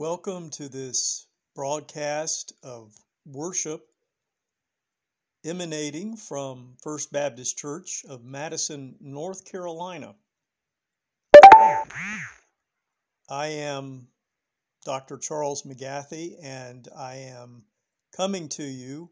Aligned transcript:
Welcome 0.00 0.48
to 0.52 0.70
this 0.70 1.26
broadcast 1.54 2.54
of 2.62 2.94
worship 3.26 3.86
emanating 5.44 6.16
from 6.16 6.78
First 6.82 7.12
Baptist 7.12 7.58
Church 7.58 8.02
of 8.08 8.24
Madison, 8.24 8.96
North 8.98 9.44
Carolina. 9.44 10.14
I 13.28 13.46
am 13.48 14.08
Dr. 14.86 15.18
Charles 15.18 15.64
McGathy, 15.64 16.36
and 16.42 16.88
I 16.96 17.16
am 17.16 17.66
coming 18.16 18.48
to 18.48 18.64
you 18.64 19.10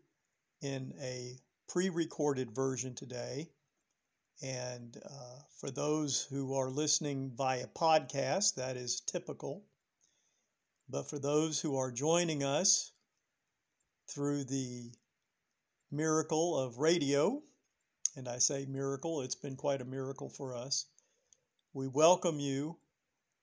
in 0.63 0.95
a 1.03 1.37
pre 1.69 1.91
recorded 1.91 2.55
version 2.55 2.95
today. 2.95 3.51
And 4.41 4.97
uh, 5.05 5.41
for 5.61 5.71
those 5.71 6.23
who 6.23 6.55
are 6.55 6.71
listening 6.71 7.35
via 7.37 7.67
podcast, 7.67 8.55
that 8.55 8.79
is 8.79 9.03
typical. 9.03 9.68
But 10.91 11.11
for 11.11 11.19
those 11.19 11.61
who 11.61 11.77
are 11.77 11.93
joining 11.93 12.43
us 12.43 12.93
through 14.09 14.45
the 14.45 14.91
miracle 15.91 16.59
of 16.59 16.79
radio, 16.79 17.43
and 18.17 18.27
I 18.27 18.39
say 18.39 18.65
miracle, 18.65 19.21
it's 19.21 19.35
been 19.35 19.57
quite 19.57 19.83
a 19.83 19.85
miracle 19.85 20.31
for 20.31 20.57
us, 20.57 20.87
we 21.75 21.89
welcome 21.89 22.41
you 22.41 22.79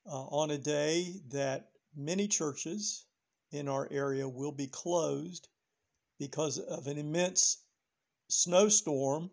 uh, 0.08 0.26
on 0.26 0.50
a 0.50 0.58
day 0.58 1.22
that 1.30 1.70
many 1.96 2.28
churches 2.28 3.06
in 3.52 3.68
our 3.68 3.88
area 3.92 4.28
will 4.28 4.52
be 4.52 4.68
closed 4.68 5.48
because 6.18 6.58
of 6.58 6.88
an 6.88 6.98
immense 6.98 7.64
snowstorm 8.28 9.30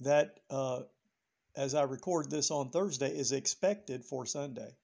that, 0.00 0.40
uh, 0.50 0.82
as 1.56 1.76
I 1.76 1.82
record 1.82 2.28
this 2.28 2.50
on 2.50 2.70
Thursday, 2.70 3.16
is 3.16 3.30
expected 3.30 4.04
for 4.04 4.26
Sunday. 4.26 4.76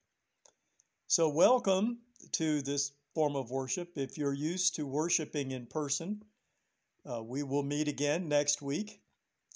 So, 1.08 1.28
welcome 1.28 1.98
to 2.32 2.62
this 2.62 2.92
form 3.14 3.36
of 3.36 3.50
worship. 3.50 3.96
If 3.96 4.18
you're 4.18 4.32
used 4.32 4.74
to 4.76 4.86
worshiping 4.86 5.50
in 5.50 5.66
person, 5.66 6.22
uh, 7.10 7.22
we 7.22 7.42
will 7.42 7.62
meet 7.62 7.88
again 7.88 8.28
next 8.28 8.60
week 8.60 9.00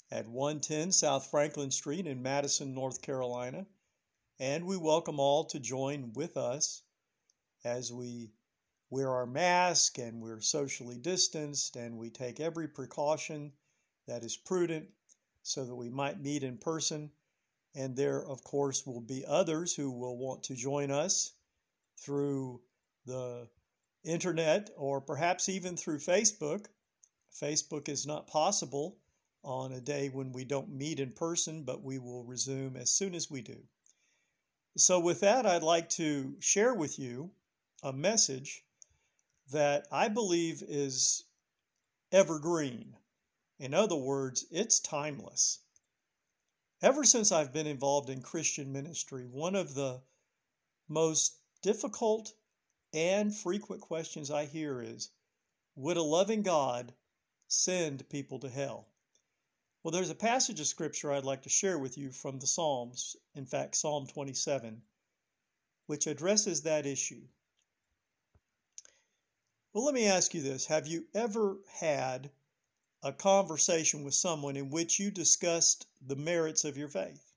at 0.09 0.27
110 0.27 0.91
South 0.91 1.27
Franklin 1.27 1.71
Street 1.71 2.07
in 2.07 2.21
Madison, 2.21 2.73
North 2.73 3.01
Carolina. 3.01 3.65
And 4.39 4.65
we 4.65 4.77
welcome 4.77 5.19
all 5.19 5.45
to 5.45 5.59
join 5.59 6.13
with 6.13 6.37
us 6.37 6.83
as 7.63 7.93
we 7.93 8.31
wear 8.89 9.09
our 9.09 9.25
mask 9.25 9.99
and 9.99 10.21
we're 10.21 10.41
socially 10.41 10.97
distanced 10.97 11.75
and 11.75 11.97
we 11.97 12.09
take 12.09 12.39
every 12.39 12.67
precaution 12.67 13.53
that 14.07 14.23
is 14.23 14.35
prudent 14.35 14.87
so 15.43 15.65
that 15.65 15.75
we 15.75 15.89
might 15.89 16.19
meet 16.19 16.43
in 16.43 16.57
person. 16.57 17.11
And 17.75 17.95
there, 17.95 18.25
of 18.25 18.43
course, 18.43 18.85
will 18.85 19.01
be 19.01 19.23
others 19.25 19.75
who 19.75 19.91
will 19.91 20.17
want 20.17 20.43
to 20.43 20.55
join 20.55 20.91
us 20.91 21.33
through 22.01 22.61
the 23.05 23.47
internet 24.03 24.69
or 24.75 24.99
perhaps 24.99 25.49
even 25.49 25.77
through 25.77 25.99
Facebook. 25.99 26.65
Facebook 27.33 27.87
is 27.87 28.05
not 28.05 28.27
possible 28.27 28.97
on 29.43 29.71
a 29.71 29.81
day 29.81 30.09
when 30.09 30.31
we 30.31 30.43
don't 30.43 30.69
meet 30.69 30.99
in 30.99 31.11
person, 31.11 31.63
but 31.63 31.83
we 31.83 31.97
will 31.97 32.23
resume 32.25 32.75
as 32.75 32.91
soon 32.91 33.15
as 33.15 33.29
we 33.29 33.41
do. 33.41 33.57
So, 34.77 34.99
with 34.99 35.19
that, 35.21 35.45
I'd 35.45 35.63
like 35.63 35.89
to 35.91 36.35
share 36.39 36.73
with 36.73 36.97
you 36.97 37.31
a 37.83 37.91
message 37.91 38.63
that 39.51 39.87
I 39.91 40.07
believe 40.07 40.63
is 40.67 41.25
evergreen. 42.11 42.95
In 43.59 43.73
other 43.73 43.95
words, 43.95 44.45
it's 44.49 44.79
timeless. 44.79 45.59
Ever 46.81 47.03
since 47.03 47.31
I've 47.31 47.53
been 47.53 47.67
involved 47.67 48.09
in 48.09 48.21
Christian 48.21 48.71
ministry, 48.71 49.25
one 49.25 49.55
of 49.55 49.75
the 49.75 50.01
most 50.87 51.40
difficult 51.61 52.33
and 52.93 53.35
frequent 53.35 53.81
questions 53.81 54.29
I 54.29 54.45
hear 54.45 54.81
is 54.81 55.09
Would 55.75 55.97
a 55.97 56.03
loving 56.03 56.41
God 56.41 56.93
send 57.47 58.09
people 58.09 58.39
to 58.39 58.49
hell? 58.49 58.87
Well, 59.83 59.91
there's 59.91 60.09
a 60.09 60.15
passage 60.15 60.59
of 60.59 60.67
scripture 60.67 61.11
I'd 61.11 61.25
like 61.25 61.43
to 61.43 61.49
share 61.49 61.79
with 61.79 61.97
you 61.97 62.11
from 62.11 62.39
the 62.39 62.47
Psalms, 62.47 63.15
in 63.33 63.45
fact, 63.45 63.75
Psalm 63.75 64.05
27, 64.05 64.81
which 65.87 66.05
addresses 66.05 66.61
that 66.61 66.85
issue. 66.85 67.27
Well, 69.73 69.85
let 69.85 69.95
me 69.95 70.05
ask 70.05 70.33
you 70.33 70.41
this 70.41 70.65
Have 70.65 70.87
you 70.87 71.07
ever 71.13 71.57
had 71.79 72.31
a 73.01 73.13
conversation 73.13 74.03
with 74.03 74.13
someone 74.13 74.55
in 74.55 74.69
which 74.69 74.99
you 74.99 75.09
discussed 75.09 75.87
the 76.05 76.15
merits 76.15 76.65
of 76.65 76.77
your 76.77 76.89
faith? 76.89 77.30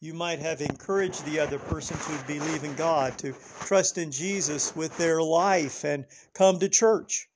You 0.00 0.14
might 0.14 0.38
have 0.38 0.60
encouraged 0.60 1.24
the 1.24 1.40
other 1.40 1.58
person 1.58 1.96
to 1.98 2.24
believe 2.26 2.62
in 2.62 2.74
God, 2.76 3.18
to 3.18 3.34
trust 3.60 3.98
in 3.98 4.12
Jesus 4.12 4.76
with 4.76 4.96
their 4.96 5.20
life 5.20 5.84
and 5.84 6.06
come 6.34 6.60
to 6.60 6.68
church. 6.68 7.28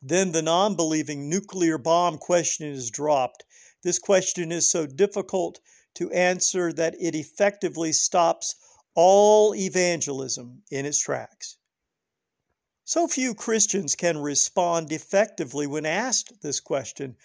Then 0.00 0.32
the 0.32 0.40
non 0.40 0.74
believing 0.74 1.28
nuclear 1.28 1.76
bomb 1.76 2.16
question 2.16 2.66
is 2.66 2.90
dropped. 2.90 3.44
This 3.82 3.98
question 3.98 4.50
is 4.50 4.70
so 4.70 4.86
difficult 4.86 5.60
to 5.94 6.10
answer 6.12 6.72
that 6.72 6.94
it 6.98 7.14
effectively 7.14 7.92
stops 7.92 8.54
all 8.94 9.54
evangelism 9.54 10.62
in 10.70 10.86
its 10.86 10.98
tracks. 10.98 11.58
So 12.84 13.06
few 13.06 13.34
Christians 13.34 13.94
can 13.94 14.16
respond 14.18 14.90
effectively 14.92 15.66
when 15.66 15.84
asked 15.84 16.40
this 16.40 16.58
question 16.58 17.16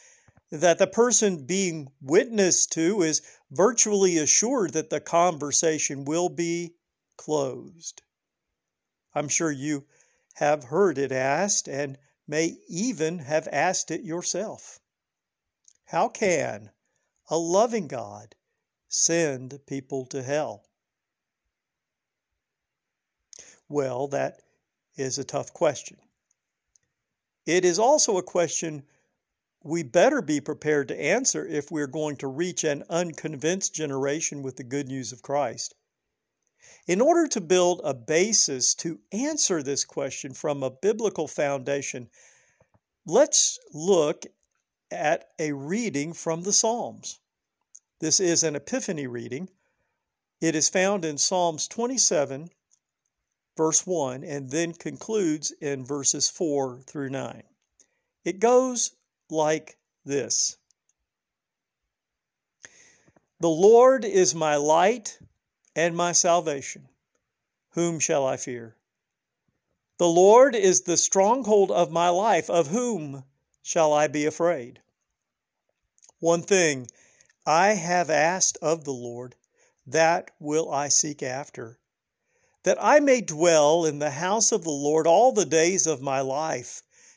that 0.61 0.77
the 0.77 0.87
person 0.87 1.45
being 1.45 1.91
witnessed 2.01 2.71
to 2.73 3.01
is 3.01 3.21
virtually 3.51 4.17
assured 4.17 4.73
that 4.73 4.89
the 4.89 4.99
conversation 4.99 6.05
will 6.05 6.29
be 6.29 6.75
closed. 7.17 8.01
I'm 9.13 9.27
sure 9.27 9.51
you 9.51 9.85
have 10.35 10.65
heard 10.65 10.97
it 10.97 11.11
asked 11.11 11.67
and 11.67 11.97
may 12.27 12.57
even 12.67 13.19
have 13.19 13.47
asked 13.51 13.91
it 13.91 14.01
yourself. 14.01 14.79
How 15.85 16.09
can 16.09 16.71
a 17.29 17.37
loving 17.37 17.87
God 17.87 18.35
send 18.87 19.59
people 19.67 20.05
to 20.07 20.21
hell? 20.21 20.65
Well, 23.69 24.07
that 24.09 24.41
is 24.95 25.17
a 25.17 25.23
tough 25.23 25.53
question. 25.53 25.97
It 27.45 27.63
is 27.63 27.79
also 27.79 28.17
a 28.17 28.23
question 28.23 28.83
we 29.65 29.81
better 29.81 30.21
be 30.21 30.39
prepared 30.39 30.87
to 30.87 31.01
answer 31.01 31.43
if 31.43 31.71
we're 31.71 31.87
going 31.87 32.15
to 32.15 32.27
reach 32.27 32.63
an 32.63 32.83
unconvinced 32.87 33.73
generation 33.73 34.43
with 34.43 34.57
the 34.57 34.63
good 34.63 34.87
news 34.87 35.11
of 35.11 35.23
Christ. 35.23 35.73
In 36.87 37.01
order 37.01 37.27
to 37.29 37.41
build 37.41 37.81
a 37.83 37.95
basis 37.95 38.75
to 38.75 38.99
answer 39.11 39.63
this 39.63 39.83
question 39.83 40.35
from 40.35 40.61
a 40.61 40.69
biblical 40.69 41.27
foundation, 41.27 42.11
let's 43.07 43.57
look 43.73 44.27
at 44.91 45.29
a 45.39 45.51
reading 45.53 46.13
from 46.13 46.43
the 46.43 46.53
Psalms. 46.53 47.19
This 47.99 48.19
is 48.19 48.43
an 48.43 48.55
Epiphany 48.55 49.07
reading. 49.07 49.49
It 50.41 50.53
is 50.53 50.69
found 50.69 51.03
in 51.03 51.17
Psalms 51.17 51.67
27, 51.67 52.49
verse 53.57 53.87
1, 53.87 54.23
and 54.23 54.51
then 54.51 54.73
concludes 54.73 55.49
in 55.59 55.83
verses 55.83 56.29
4 56.29 56.81
through 56.85 57.09
9. 57.09 57.41
It 58.23 58.39
goes 58.39 58.91
like 59.29 59.77
this 60.03 60.57
The 63.39 63.49
Lord 63.49 64.05
is 64.05 64.33
my 64.35 64.55
light 64.55 65.19
and 65.75 65.95
my 65.95 66.11
salvation. 66.11 66.87
Whom 67.71 67.99
shall 67.99 68.25
I 68.25 68.37
fear? 68.37 68.77
The 69.97 70.07
Lord 70.07 70.55
is 70.55 70.81
the 70.81 70.97
stronghold 70.97 71.71
of 71.71 71.91
my 71.91 72.09
life. 72.09 72.49
Of 72.49 72.67
whom 72.67 73.25
shall 73.61 73.93
I 73.93 74.07
be 74.07 74.25
afraid? 74.25 74.81
One 76.19 76.41
thing 76.41 76.87
I 77.45 77.73
have 77.73 78.09
asked 78.09 78.57
of 78.61 78.85
the 78.85 78.93
Lord, 78.93 79.35
that 79.85 80.31
will 80.39 80.71
I 80.71 80.87
seek 80.87 81.21
after, 81.21 81.79
that 82.63 82.77
I 82.81 82.99
may 82.99 83.21
dwell 83.21 83.85
in 83.85 83.99
the 83.99 84.11
house 84.11 84.51
of 84.51 84.63
the 84.63 84.71
Lord 84.71 85.05
all 85.05 85.31
the 85.31 85.45
days 85.45 85.85
of 85.85 86.01
my 86.01 86.21
life 86.21 86.81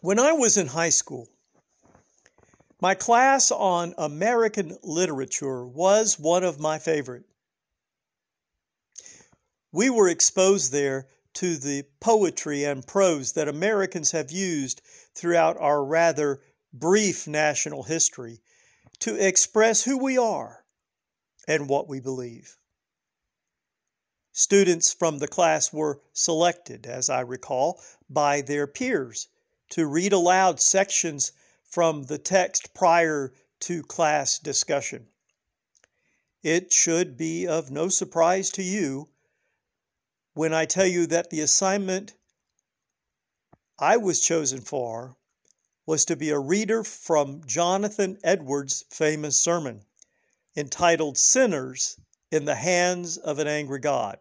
When 0.00 0.20
I 0.20 0.30
was 0.30 0.56
in 0.56 0.68
high 0.68 0.90
school, 0.90 1.28
my 2.80 2.94
class 2.94 3.50
on 3.50 3.94
American 3.98 4.78
literature 4.84 5.66
was 5.66 6.20
one 6.20 6.44
of 6.44 6.60
my 6.60 6.78
favorite. 6.78 7.24
We 9.72 9.90
were 9.90 10.08
exposed 10.08 10.70
there 10.70 11.08
to 11.34 11.56
the 11.56 11.84
poetry 11.98 12.62
and 12.62 12.86
prose 12.86 13.32
that 13.32 13.48
Americans 13.48 14.12
have 14.12 14.30
used 14.30 14.82
throughout 15.16 15.56
our 15.58 15.84
rather 15.84 16.42
brief 16.72 17.26
national 17.26 17.82
history 17.82 18.40
to 19.00 19.16
express 19.16 19.82
who 19.82 19.98
we 19.98 20.16
are 20.16 20.64
and 21.48 21.68
what 21.68 21.88
we 21.88 21.98
believe. 21.98 22.56
Students 24.30 24.92
from 24.92 25.18
the 25.18 25.26
class 25.26 25.72
were 25.72 26.00
selected, 26.12 26.86
as 26.86 27.10
I 27.10 27.22
recall, 27.22 27.82
by 28.08 28.42
their 28.42 28.68
peers 28.68 29.26
to 29.70 29.86
read 29.86 30.12
aloud 30.12 30.60
sections 30.60 31.32
from 31.62 32.04
the 32.04 32.18
text 32.18 32.74
prior 32.74 33.32
to 33.60 33.82
class 33.82 34.38
discussion. 34.38 35.08
It 36.42 36.72
should 36.72 37.16
be 37.16 37.46
of 37.46 37.70
no 37.70 37.88
surprise 37.88 38.50
to 38.50 38.62
you 38.62 39.08
when 40.34 40.54
I 40.54 40.66
tell 40.66 40.86
you 40.86 41.06
that 41.06 41.30
the 41.30 41.40
assignment 41.40 42.14
I 43.78 43.96
was 43.96 44.20
chosen 44.20 44.60
for 44.60 45.16
was 45.84 46.04
to 46.04 46.16
be 46.16 46.30
a 46.30 46.38
reader 46.38 46.84
from 46.84 47.42
Jonathan 47.46 48.18
Edwards' 48.22 48.84
famous 48.90 49.40
sermon 49.40 49.84
entitled 50.56 51.16
Sinners 51.16 51.98
in 52.30 52.44
the 52.44 52.54
Hands 52.54 53.16
of 53.16 53.38
an 53.38 53.46
Angry 53.48 53.78
God. 53.78 54.18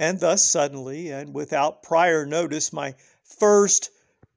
And 0.00 0.18
thus, 0.18 0.42
suddenly 0.48 1.10
and 1.10 1.34
without 1.34 1.82
prior 1.82 2.24
notice, 2.24 2.72
my 2.72 2.94
first 3.22 3.90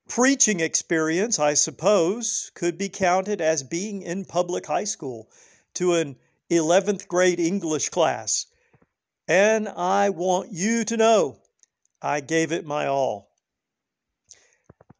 preaching 0.09 0.59
experience, 0.59 1.39
I 1.39 1.53
suppose, 1.53 2.51
could 2.53 2.77
be 2.77 2.89
counted 2.89 3.39
as 3.39 3.63
being 3.63 4.01
in 4.01 4.25
public 4.25 4.65
high 4.65 4.83
school 4.83 5.29
to 5.75 5.93
an 5.93 6.17
11th 6.51 7.07
grade 7.07 7.39
English 7.39 7.89
class. 7.89 8.45
And 9.25 9.69
I 9.69 10.09
want 10.09 10.51
you 10.51 10.83
to 10.83 10.97
know 10.97 11.39
I 12.01 12.19
gave 12.19 12.51
it 12.51 12.65
my 12.65 12.87
all. 12.87 13.29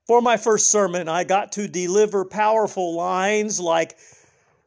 For 0.07 0.21
my 0.21 0.37
first 0.37 0.71
sermon, 0.71 1.09
I 1.09 1.25
got 1.25 1.51
to 1.53 1.67
deliver 1.67 2.23
powerful 2.23 2.95
lines 2.95 3.59
like, 3.59 3.97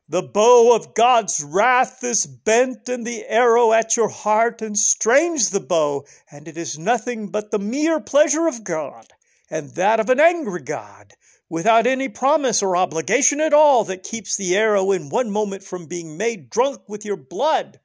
the 0.08 0.22
bow 0.22 0.74
of 0.74 0.94
God's 0.94 1.42
wrath 1.42 2.04
is 2.04 2.26
bent, 2.26 2.88
and 2.88 3.04
the 3.04 3.24
arrow 3.28 3.72
at 3.72 3.96
your 3.96 4.08
heart, 4.08 4.62
and 4.62 4.78
strange 4.78 5.50
the 5.50 5.60
bow, 5.60 6.04
and 6.30 6.46
it 6.46 6.56
is 6.56 6.78
nothing 6.78 7.28
but 7.28 7.50
the 7.50 7.58
mere 7.58 7.98
pleasure 8.00 8.46
of 8.46 8.62
God, 8.62 9.06
and 9.50 9.70
that 9.70 9.98
of 9.98 10.08
an 10.08 10.20
angry 10.20 10.62
God, 10.62 11.14
without 11.48 11.88
any 11.88 12.08
promise 12.08 12.62
or 12.62 12.76
obligation 12.76 13.40
at 13.40 13.52
all 13.52 13.82
that 13.84 14.04
keeps 14.04 14.36
the 14.36 14.56
arrow 14.56 14.92
in 14.92 15.08
one 15.08 15.30
moment 15.30 15.64
from 15.64 15.86
being 15.86 16.16
made 16.16 16.50
drunk 16.50 16.88
with 16.88 17.04
your 17.04 17.16
blood. 17.16 17.80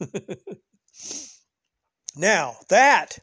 now, 2.16 2.56
that 2.68 3.18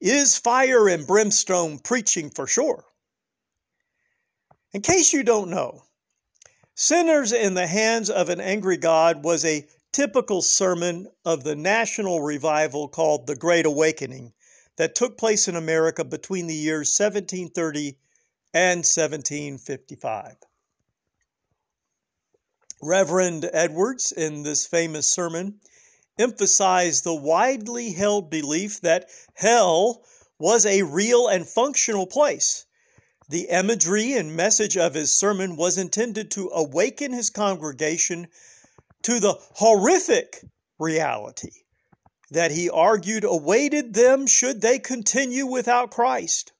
is 0.00 0.36
fire 0.36 0.88
and 0.88 1.06
brimstone 1.06 1.78
preaching 1.78 2.30
for 2.30 2.48
sure. 2.48 2.84
In 4.72 4.82
case 4.82 5.12
you 5.12 5.22
don't 5.22 5.48
know, 5.48 5.85
Sinners 6.78 7.32
in 7.32 7.54
the 7.54 7.66
Hands 7.66 8.10
of 8.10 8.28
an 8.28 8.38
Angry 8.38 8.76
God 8.76 9.24
was 9.24 9.46
a 9.46 9.66
typical 9.92 10.42
sermon 10.42 11.06
of 11.24 11.42
the 11.42 11.56
national 11.56 12.20
revival 12.20 12.86
called 12.86 13.26
the 13.26 13.34
Great 13.34 13.64
Awakening 13.64 14.34
that 14.76 14.94
took 14.94 15.16
place 15.16 15.48
in 15.48 15.56
America 15.56 16.04
between 16.04 16.48
the 16.48 16.54
years 16.54 16.94
1730 16.94 17.96
and 18.52 18.80
1755. 18.80 20.36
Reverend 22.82 23.48
Edwards, 23.54 24.12
in 24.12 24.42
this 24.42 24.66
famous 24.66 25.10
sermon, 25.10 25.60
emphasized 26.18 27.04
the 27.04 27.14
widely 27.14 27.92
held 27.92 28.28
belief 28.28 28.82
that 28.82 29.08
hell 29.32 30.04
was 30.38 30.66
a 30.66 30.82
real 30.82 31.26
and 31.26 31.48
functional 31.48 32.06
place 32.06 32.66
the 33.28 33.48
imagery 33.50 34.12
and 34.12 34.36
message 34.36 34.76
of 34.76 34.94
his 34.94 35.16
sermon 35.16 35.56
was 35.56 35.78
intended 35.78 36.30
to 36.32 36.50
awaken 36.54 37.12
his 37.12 37.30
congregation 37.30 38.28
to 39.02 39.20
the 39.20 39.34
horrific 39.54 40.44
reality 40.78 41.50
that 42.30 42.50
he 42.50 42.68
argued 42.70 43.24
awaited 43.24 43.94
them 43.94 44.26
should 44.26 44.60
they 44.60 44.78
continue 44.78 45.46
without 45.46 45.90
Christ. 45.90 46.52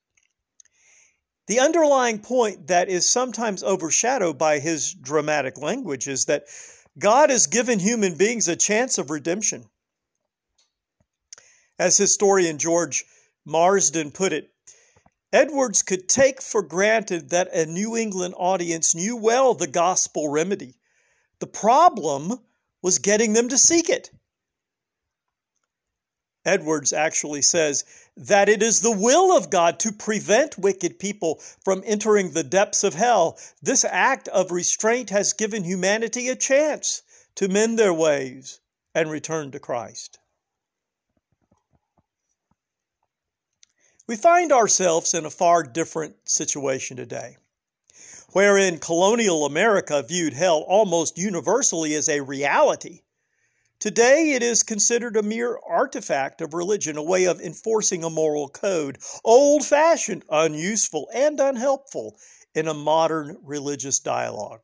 The 1.47 1.61
underlying 1.61 2.19
point 2.21 2.69
that 2.69 2.89
is 2.89 3.09
sometimes 3.09 3.63
overshadowed 3.63 4.37
by 4.37 4.59
his 4.59 4.93
dramatic 4.93 5.59
language 5.59 6.09
is 6.09 6.25
that 6.25 6.45
God 6.99 7.31
has 7.31 7.47
given 7.47 7.79
human 7.79 8.17
beings 8.17 8.49
a 8.49 8.57
chance 8.57 8.99
of 8.99 9.11
redemption. 9.11 9.65
As 11.79 11.97
historian 11.97 12.59
George 12.59 13.05
Marsden 13.45 14.11
put 14.11 14.33
it, 14.33 14.51
Edwards 15.33 15.83
could 15.83 16.09
take 16.09 16.41
for 16.41 16.63
granted 16.63 17.31
that 17.31 17.53
a 17.53 17.67
New 17.67 17.97
England 17.97 18.35
audience 18.37 18.95
knew 18.95 19.17
well 19.17 19.55
the 19.55 19.67
gospel 19.67 20.29
remedy. 20.29 20.75
The 21.41 21.47
problem 21.47 22.39
was 22.83 22.99
getting 22.99 23.33
them 23.33 23.49
to 23.49 23.59
seek 23.59 23.89
it. 23.89 24.11
Edwards 26.45 26.93
actually 26.93 27.43
says 27.43 27.85
that 28.17 28.49
it 28.49 28.63
is 28.63 28.81
the 28.81 28.97
will 28.97 29.37
of 29.37 29.51
God 29.51 29.81
to 29.81 29.91
prevent 29.91 30.57
wicked 30.57 31.01
people 31.01 31.41
from 31.65 31.83
entering 31.85 32.31
the 32.31 32.45
depths 32.45 32.85
of 32.85 32.95
hell. 32.95 33.37
This 33.61 33.85
act 33.85 34.29
of 34.29 34.53
restraint 34.53 35.11
has 35.11 35.33
given 35.33 35.65
humanity 35.65 36.29
a 36.29 36.37
chance 36.37 37.03
to 37.35 37.49
mend 37.49 37.79
their 37.79 37.93
ways 37.93 38.61
and 38.95 39.11
return 39.11 39.51
to 39.51 39.59
Christ. 39.59 40.21
We 44.09 44.15
find 44.15 44.53
ourselves 44.53 45.15
in 45.15 45.27
a 45.27 45.31
far 45.31 45.65
different 45.65 46.15
situation 46.29 46.97
today, 46.97 47.39
wherein 48.31 48.79
colonial 48.79 49.45
America 49.45 50.01
viewed 50.01 50.33
hell 50.33 50.65
almost 50.69 51.19
universally 51.19 51.93
as 51.93 52.09
a 52.09 52.21
reality. 52.21 53.01
Today, 53.81 54.35
it 54.35 54.45
is 54.45 54.63
considered 54.63 55.17
a 55.17 55.25
mere 55.25 55.59
artifact 55.59 56.41
of 56.41 56.55
religion, 56.55 56.97
a 56.97 57.03
way 57.03 57.25
of 57.25 57.41
enforcing 57.41 58.05
a 58.05 58.11
moral 58.11 58.49
code, 58.49 58.99
old 59.25 59.65
fashioned, 59.65 60.25
unuseful, 60.31 61.09
and 61.13 61.41
unhelpful 61.41 62.17
in 62.55 62.69
a 62.69 62.75
modern 62.75 63.37
religious 63.43 63.99
dialogue. 63.99 64.61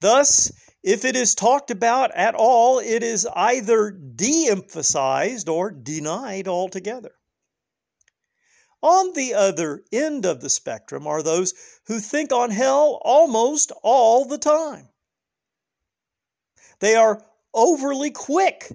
Thus, 0.00 0.52
if 0.82 1.06
it 1.06 1.16
is 1.16 1.34
talked 1.34 1.70
about 1.70 2.14
at 2.14 2.34
all, 2.34 2.78
it 2.78 3.02
is 3.02 3.26
either 3.34 3.90
de 3.90 4.50
emphasized 4.50 5.48
or 5.48 5.70
denied 5.70 6.46
altogether. 6.46 7.12
On 8.82 9.12
the 9.12 9.34
other 9.34 9.84
end 9.92 10.24
of 10.24 10.40
the 10.40 10.48
spectrum 10.48 11.06
are 11.06 11.22
those 11.22 11.52
who 11.86 12.00
think 12.00 12.32
on 12.32 12.50
hell 12.50 12.98
almost 13.02 13.72
all 13.82 14.24
the 14.24 14.38
time. 14.38 14.88
They 16.78 16.94
are 16.94 17.22
overly 17.52 18.10
quick 18.10 18.72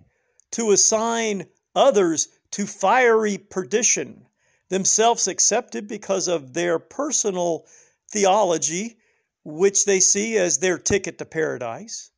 to 0.52 0.72
assign 0.72 1.48
others 1.76 2.28
to 2.52 2.68
fiery 2.68 3.38
perdition, 3.38 4.28
themselves 4.70 5.28
accepted 5.28 5.88
because 5.88 6.28
of 6.28 6.54
their 6.54 6.78
personal 6.80 7.66
theology, 8.12 8.98
which 9.44 9.86
they 9.86 10.00
see 10.00 10.38
as 10.38 10.60
their 10.60 10.78
ticket 10.78 11.18
to 11.18 11.26
paradise. 11.26 12.12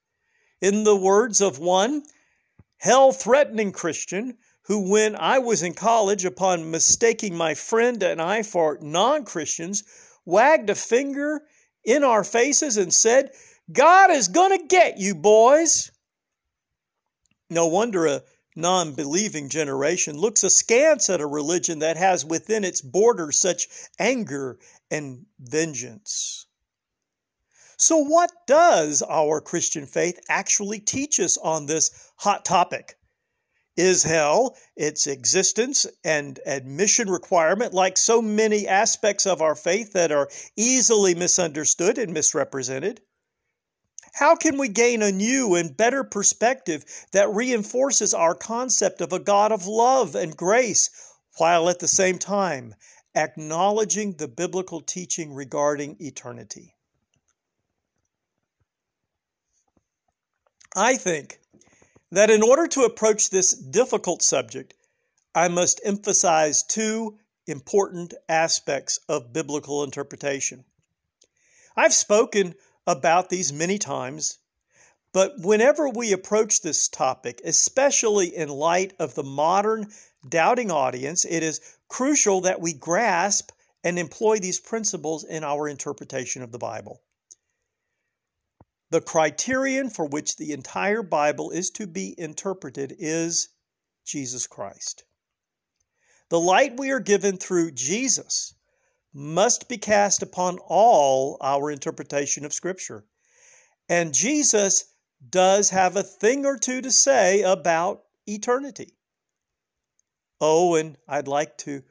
In 0.62 0.84
the 0.84 0.96
words 0.96 1.39
of 1.41 1.58
one 1.58 2.03
hell 2.77 3.12
threatening 3.12 3.72
Christian 3.72 4.38
who, 4.67 4.91
when 4.91 5.15
I 5.15 5.39
was 5.39 5.63
in 5.63 5.74
college, 5.74 6.25
upon 6.25 6.71
mistaking 6.71 7.36
my 7.36 7.53
friend 7.53 8.03
and 8.03 8.21
I 8.21 8.43
for 8.43 8.77
non 8.81 9.24
Christians, 9.24 9.83
wagged 10.25 10.69
a 10.69 10.75
finger 10.75 11.41
in 11.86 12.03
our 12.03 12.25
faces 12.25 12.75
and 12.75 12.93
said, 12.93 13.31
God 13.71 14.12
is 14.12 14.27
going 14.27 14.57
to 14.57 14.67
get 14.67 14.97
you, 14.97 15.15
boys. 15.15 15.91
No 17.50 17.67
wonder 17.67 18.07
a 18.07 18.24
non 18.57 18.93
believing 18.93 19.47
generation 19.47 20.17
looks 20.17 20.43
askance 20.43 21.09
at 21.09 21.21
a 21.21 21.27
religion 21.27 21.79
that 21.79 21.95
has 21.95 22.25
within 22.25 22.65
its 22.65 22.81
borders 22.81 23.39
such 23.39 23.67
anger 24.00 24.59
and 24.91 25.25
vengeance. 25.39 26.45
So, 27.77 28.00
what 28.00 28.31
does 28.47 29.01
our 29.01 29.39
Christian 29.39 29.86
faith 29.86 30.19
actually 30.27 30.79
teach 30.79 31.21
us 31.21 31.38
on 31.38 31.67
this 31.67 32.12
hot 32.17 32.43
topic? 32.43 32.97
Is 33.77 34.01
hell, 34.01 34.57
its 34.75 35.05
existence 35.05 35.86
and 36.03 36.39
admission 36.48 37.12
requirement, 37.12 37.75
like 37.75 37.96
so 37.96 38.24
many 38.24 38.67
aspects 38.67 39.27
of 39.27 39.39
our 39.39 39.53
faith 39.53 39.93
that 39.93 40.12
are 40.12 40.29
easily 40.55 41.13
misunderstood 41.13 42.00
and 42.00 42.12
misrepresented? 42.12 43.01
How 44.13 44.36
can 44.36 44.57
we 44.57 44.67
gain 44.67 45.03
a 45.03 45.12
new 45.12 45.53
and 45.53 45.77
better 45.77 46.03
perspective 46.03 46.84
that 47.12 47.29
reinforces 47.29 48.15
our 48.15 48.34
concept 48.34 49.00
of 49.00 49.13
a 49.13 49.19
God 49.19 49.51
of 49.51 49.67
love 49.67 50.15
and 50.15 50.36
grace 50.36 50.89
while 51.38 51.69
at 51.69 51.77
the 51.77 51.88
same 51.88 52.17
time 52.17 52.74
acknowledging 53.13 54.13
the 54.13 54.27
biblical 54.27 54.81
teaching 54.81 55.36
regarding 55.36 55.98
eternity? 56.00 56.74
I 60.75 60.98
think 60.98 61.39
that 62.11 62.29
in 62.29 62.41
order 62.41 62.67
to 62.67 62.81
approach 62.81 63.29
this 63.29 63.53
difficult 63.53 64.21
subject, 64.21 64.73
I 65.35 65.47
must 65.47 65.81
emphasize 65.83 66.63
two 66.63 67.17
important 67.45 68.13
aspects 68.27 68.99
of 69.07 69.33
biblical 69.33 69.83
interpretation. 69.83 70.65
I've 71.75 71.93
spoken 71.93 72.55
about 72.85 73.29
these 73.29 73.53
many 73.53 73.77
times, 73.77 74.39
but 75.13 75.33
whenever 75.39 75.89
we 75.89 76.11
approach 76.11 76.61
this 76.61 76.87
topic, 76.87 77.41
especially 77.43 78.35
in 78.35 78.49
light 78.49 78.93
of 78.99 79.15
the 79.15 79.23
modern 79.23 79.87
doubting 80.27 80.71
audience, 80.71 81.25
it 81.25 81.43
is 81.43 81.61
crucial 81.87 82.41
that 82.41 82.61
we 82.61 82.73
grasp 82.73 83.51
and 83.83 83.99
employ 83.99 84.39
these 84.39 84.59
principles 84.59 85.23
in 85.23 85.43
our 85.43 85.67
interpretation 85.67 86.41
of 86.41 86.51
the 86.51 86.57
Bible. 86.57 87.01
The 88.89 89.01
criterion 89.01 89.89
for 89.89 90.06
which 90.06 90.38
the 90.38 90.53
entire 90.53 91.03
Bible 91.03 91.51
is 91.51 91.70
to 91.72 91.88
be 91.88 92.15
interpreted 92.17 92.96
is 92.98 93.50
Jesus 94.06 94.48
Christ. 94.48 95.03
The 96.29 96.39
light 96.39 96.79
we 96.79 96.91
are 96.91 97.00
given 97.00 97.38
through 97.38 97.72
Jesus 97.72 98.53
must 99.13 99.67
be 99.67 99.77
cast 99.77 100.22
upon 100.22 100.60
all 100.60 101.38
our 101.41 101.72
interpretation 101.72 102.46
of 102.46 102.53
Scripture. 102.53 103.06
And 103.89 104.13
Jesus 104.13 104.94
does 105.29 105.70
have 105.72 105.96
a 105.96 106.03
thing 106.03 106.46
or 106.46 106.58
two 106.58 106.82
to 106.82 106.91
say 106.91 107.41
about 107.41 108.03
eternity. 108.25 108.94
Oh, 110.39 110.75
and 110.75 110.98
I'd 111.08 111.27
like 111.27 111.58
to 111.60 111.84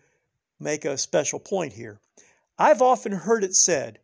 make 0.61 0.85
a 0.85 0.97
special 0.97 1.41
point 1.41 1.73
here. 1.73 2.01
I've 2.59 2.81
often 2.81 3.13
heard 3.13 3.45
it 3.45 3.55
said 3.55 3.99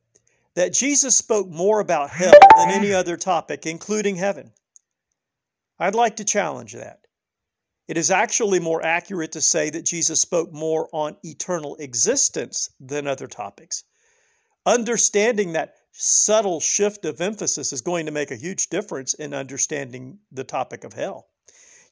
that 0.54 0.72
Jesus 0.72 1.16
spoke 1.16 1.48
more 1.48 1.80
about 1.80 2.10
hell 2.10 2.32
than 2.56 2.70
any 2.70 2.92
other 2.92 3.16
topic, 3.16 3.66
including 3.66 4.16
heaven. 4.16 4.52
I'd 5.78 5.94
like 5.94 6.16
to 6.16 6.24
challenge 6.24 6.74
that. 6.74 7.00
It 7.88 7.96
is 7.96 8.10
actually 8.10 8.60
more 8.60 8.84
accurate 8.84 9.32
to 9.32 9.40
say 9.40 9.70
that 9.70 9.84
Jesus 9.84 10.20
spoke 10.20 10.52
more 10.52 10.88
on 10.92 11.16
eternal 11.22 11.76
existence 11.76 12.70
than 12.78 13.06
other 13.06 13.26
topics. 13.26 13.84
Understanding 14.64 15.52
that 15.52 15.74
subtle 15.90 16.60
shift 16.60 17.04
of 17.04 17.20
emphasis 17.20 17.72
is 17.72 17.80
going 17.80 18.06
to 18.06 18.12
make 18.12 18.30
a 18.30 18.36
huge 18.36 18.68
difference 18.68 19.14
in 19.14 19.34
understanding 19.34 20.20
the 20.30 20.44
topic 20.44 20.84
of 20.84 20.92
hell. 20.92 21.26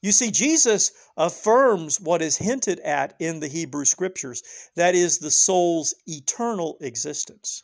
You 0.01 0.11
see, 0.11 0.31
Jesus 0.31 0.91
affirms 1.17 1.99
what 1.99 2.21
is 2.21 2.37
hinted 2.37 2.79
at 2.79 3.15
in 3.19 3.39
the 3.39 3.47
Hebrew 3.47 3.85
Scriptures 3.85 4.41
that 4.75 4.95
is, 4.95 5.19
the 5.19 5.29
soul's 5.29 5.93
eternal 6.07 6.77
existence. 6.81 7.63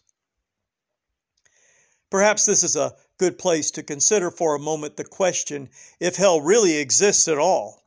Perhaps 2.09 2.45
this 2.45 2.63
is 2.63 2.75
a 2.75 2.95
good 3.17 3.37
place 3.37 3.69
to 3.71 3.83
consider 3.83 4.31
for 4.31 4.55
a 4.55 4.59
moment 4.59 4.95
the 4.95 5.03
question 5.03 5.69
if 5.99 6.15
hell 6.15 6.39
really 6.39 6.77
exists 6.77 7.27
at 7.27 7.37
all. 7.37 7.83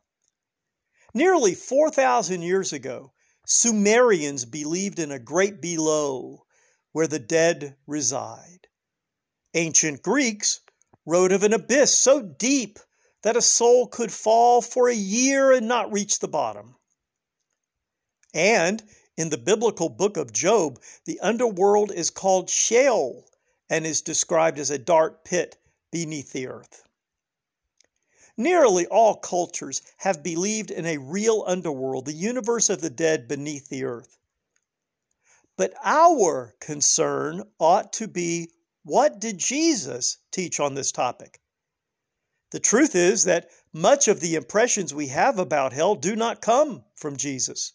Nearly 1.13 1.55
4,000 1.55 2.41
years 2.41 2.71
ago, 2.71 3.13
Sumerians 3.47 4.45
believed 4.45 4.99
in 4.99 5.11
a 5.11 5.19
great 5.19 5.59
below 5.59 6.45
where 6.91 7.07
the 7.07 7.19
dead 7.19 7.75
reside. 7.87 8.67
Ancient 9.53 10.03
Greeks 10.03 10.61
wrote 11.05 11.31
of 11.31 11.43
an 11.43 11.53
abyss 11.53 11.97
so 11.97 12.21
deep 12.21 12.79
that 13.23 13.35
a 13.35 13.41
soul 13.41 13.87
could 13.87 14.11
fall 14.11 14.61
for 14.61 14.87
a 14.87 14.95
year 14.95 15.51
and 15.51 15.67
not 15.67 15.91
reach 15.91 16.19
the 16.19 16.27
bottom. 16.27 16.75
And 18.33 18.83
in 19.17 19.29
the 19.29 19.37
biblical 19.37 19.89
book 19.89 20.15
of 20.15 20.31
Job, 20.31 20.79
the 21.05 21.19
underworld 21.21 21.91
is 21.91 22.09
called 22.09 22.49
Sheol 22.49 23.25
and 23.71 23.85
is 23.85 24.01
described 24.01 24.59
as 24.59 24.69
a 24.69 24.77
dark 24.77 25.23
pit 25.23 25.57
beneath 25.91 26.33
the 26.33 26.45
earth. 26.45 26.83
Nearly 28.35 28.85
all 28.85 29.15
cultures 29.15 29.81
have 29.97 30.21
believed 30.21 30.71
in 30.71 30.85
a 30.85 30.97
real 30.97 31.45
underworld, 31.47 32.05
the 32.05 32.13
universe 32.13 32.69
of 32.69 32.81
the 32.81 32.89
dead 32.89 33.29
beneath 33.29 33.69
the 33.69 33.85
earth. 33.85 34.17
But 35.55 35.73
our 35.85 36.53
concern 36.59 37.43
ought 37.59 37.93
to 37.93 38.09
be 38.09 38.51
what 38.83 39.19
did 39.19 39.37
Jesus 39.37 40.17
teach 40.31 40.59
on 40.59 40.73
this 40.73 40.91
topic? 40.91 41.39
The 42.51 42.59
truth 42.59 42.93
is 42.93 43.23
that 43.23 43.49
much 43.71 44.09
of 44.09 44.19
the 44.19 44.35
impressions 44.35 44.93
we 44.93 45.07
have 45.07 45.39
about 45.39 45.71
hell 45.71 45.95
do 45.95 46.17
not 46.17 46.41
come 46.41 46.83
from 46.95 47.15
Jesus. 47.15 47.71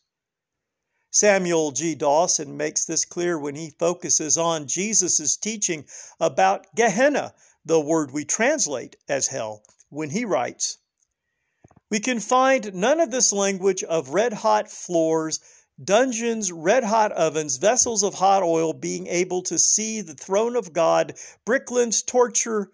Samuel 1.18 1.72
G. 1.72 1.94
Dawson 1.94 2.58
makes 2.58 2.84
this 2.84 3.06
clear 3.06 3.38
when 3.38 3.54
he 3.54 3.70
focuses 3.70 4.36
on 4.36 4.66
Jesus' 4.66 5.38
teaching 5.38 5.86
about 6.20 6.66
Gehenna, 6.76 7.32
the 7.64 7.80
word 7.80 8.10
we 8.10 8.26
translate 8.26 8.96
as 9.08 9.28
hell, 9.28 9.62
when 9.88 10.10
he 10.10 10.26
writes, 10.26 10.76
We 11.90 12.00
can 12.00 12.20
find 12.20 12.74
none 12.74 13.00
of 13.00 13.10
this 13.10 13.32
language 13.32 13.82
of 13.82 14.10
red 14.10 14.34
hot 14.34 14.70
floors, 14.70 15.40
dungeons, 15.82 16.52
red 16.52 16.84
hot 16.84 17.12
ovens, 17.12 17.56
vessels 17.56 18.02
of 18.02 18.12
hot 18.12 18.42
oil 18.42 18.74
being 18.74 19.06
able 19.06 19.40
to 19.44 19.58
see 19.58 20.02
the 20.02 20.12
throne 20.12 20.54
of 20.54 20.74
God, 20.74 21.14
bricklands, 21.46 22.04
torture, 22.04 22.70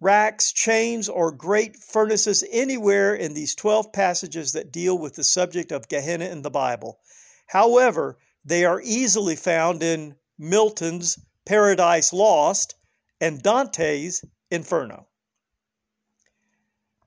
racks, 0.00 0.52
chains, 0.52 1.08
or 1.08 1.32
great 1.32 1.76
furnaces 1.76 2.44
anywhere 2.50 3.14
in 3.14 3.32
these 3.32 3.54
12 3.54 3.90
passages 3.90 4.52
that 4.52 4.70
deal 4.70 4.98
with 4.98 5.14
the 5.14 5.24
subject 5.24 5.72
of 5.72 5.88
Gehenna 5.88 6.26
in 6.26 6.42
the 6.42 6.50
Bible. 6.50 6.98
However, 7.46 8.18
they 8.44 8.64
are 8.64 8.80
easily 8.82 9.36
found 9.36 9.82
in 9.82 10.16
Milton's 10.38 11.18
Paradise 11.46 12.12
Lost 12.12 12.74
and 13.20 13.42
Dante's 13.42 14.24
Inferno. 14.50 15.06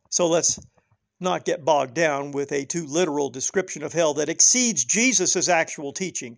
So 0.10 0.28
let's 0.28 0.60
not 1.20 1.46
get 1.46 1.66
bogged 1.66 1.94
down 1.94 2.32
with 2.32 2.52
a 2.52 2.66
too 2.66 2.86
literal 2.86 3.30
description 3.30 3.84
of 3.84 3.94
hell 3.94 4.14
that 4.16 4.30
exceeds 4.30 4.86
Jesus' 4.86 5.50
actual 5.50 5.92
teaching. 5.92 6.38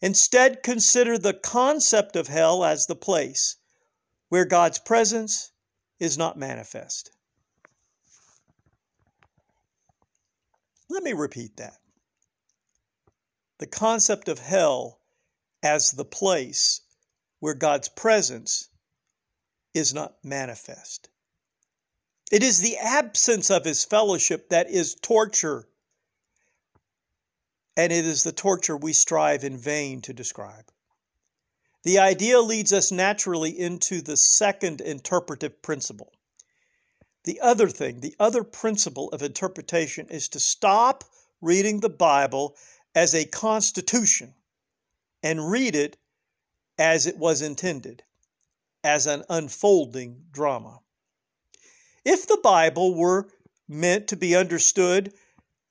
Instead, 0.00 0.62
consider 0.62 1.18
the 1.18 1.34
concept 1.34 2.16
of 2.16 2.28
hell 2.28 2.64
as 2.64 2.86
the 2.86 2.94
place 2.94 3.56
where 4.28 4.44
God's 4.44 4.78
presence 4.78 5.52
is 5.98 6.18
not 6.18 6.38
manifest. 6.38 7.10
Let 10.88 11.02
me 11.02 11.12
repeat 11.12 11.56
that. 11.56 11.78
The 13.58 13.66
concept 13.66 14.28
of 14.28 14.38
hell 14.38 15.00
as 15.62 15.92
the 15.92 16.04
place 16.04 16.82
where 17.40 17.54
God's 17.54 17.88
presence 17.88 18.68
is 19.74 19.94
not 19.94 20.16
manifest. 20.22 21.08
It 22.30 22.42
is 22.42 22.60
the 22.60 22.76
absence 22.76 23.50
of 23.50 23.64
his 23.64 23.84
fellowship 23.84 24.48
that 24.48 24.68
is 24.68 24.94
torture. 24.94 25.68
And 27.76 27.92
it 27.92 28.04
is 28.04 28.22
the 28.22 28.32
torture 28.32 28.76
we 28.76 28.92
strive 28.92 29.44
in 29.44 29.58
vain 29.58 30.00
to 30.02 30.12
describe. 30.12 30.70
The 31.84 31.98
idea 31.98 32.40
leads 32.40 32.72
us 32.72 32.90
naturally 32.90 33.56
into 33.56 34.00
the 34.00 34.16
second 34.16 34.80
interpretive 34.80 35.62
principle. 35.62 36.12
The 37.24 37.40
other 37.40 37.68
thing, 37.68 38.00
the 38.00 38.16
other 38.18 38.42
principle 38.42 39.08
of 39.10 39.22
interpretation 39.22 40.08
is 40.08 40.28
to 40.30 40.40
stop 40.40 41.04
reading 41.40 41.80
the 41.80 41.88
Bible 41.88 42.56
as 42.96 43.14
a 43.14 43.26
constitution 43.26 44.34
and 45.22 45.50
read 45.50 45.76
it 45.76 45.98
as 46.78 47.06
it 47.06 47.18
was 47.18 47.42
intended, 47.42 48.02
as 48.82 49.06
an 49.06 49.22
unfolding 49.28 50.24
drama. 50.32 50.80
If 52.06 52.26
the 52.26 52.40
Bible 52.42 52.94
were 52.94 53.28
meant 53.68 54.08
to 54.08 54.16
be 54.16 54.34
understood 54.34 55.12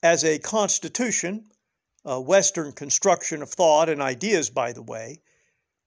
as 0.02 0.24
a 0.24 0.38
constitution, 0.38 1.50
a 2.04 2.20
Western 2.20 2.70
construction 2.72 3.42
of 3.42 3.50
thought 3.50 3.88
and 3.88 4.00
ideas, 4.00 4.48
by 4.48 4.72
the 4.72 4.82
way, 4.82 5.20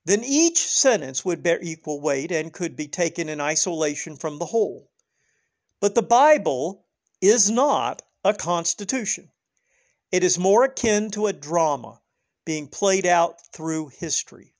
then 0.03 0.23
each 0.25 0.57
sentence 0.67 1.23
would 1.23 1.41
bear 1.41 1.61
equal 1.61 2.01
weight 2.01 2.31
and 2.31 2.51
could 2.51 2.75
be 2.75 2.87
taken 2.87 3.29
in 3.29 3.39
isolation 3.39 4.17
from 4.17 4.39
the 4.39 4.45
whole. 4.45 4.89
But 5.79 5.95
the 5.95 6.01
Bible 6.01 6.85
is 7.21 7.49
not 7.49 8.01
a 8.25 8.33
constitution. 8.33 9.31
It 10.11 10.23
is 10.23 10.39
more 10.39 10.63
akin 10.63 11.11
to 11.11 11.27
a 11.27 11.33
drama 11.33 12.01
being 12.45 12.67
played 12.67 13.05
out 13.05 13.41
through 13.53 13.89
history. 13.89 14.55